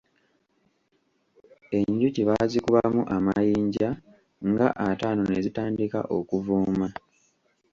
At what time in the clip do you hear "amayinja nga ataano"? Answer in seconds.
3.15-5.21